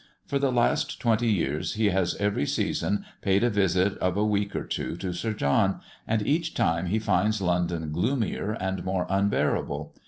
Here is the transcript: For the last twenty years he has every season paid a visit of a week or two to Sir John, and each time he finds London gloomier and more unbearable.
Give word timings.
For 0.25 0.39
the 0.39 0.51
last 0.51 0.99
twenty 0.99 1.27
years 1.27 1.75
he 1.75 1.91
has 1.91 2.15
every 2.15 2.47
season 2.47 3.05
paid 3.21 3.43
a 3.43 3.51
visit 3.51 3.99
of 3.99 4.17
a 4.17 4.25
week 4.25 4.55
or 4.55 4.63
two 4.63 4.97
to 4.97 5.13
Sir 5.13 5.31
John, 5.31 5.79
and 6.07 6.25
each 6.25 6.55
time 6.55 6.87
he 6.87 6.97
finds 6.97 7.39
London 7.39 7.91
gloomier 7.91 8.53
and 8.53 8.83
more 8.83 9.05
unbearable. 9.11 9.93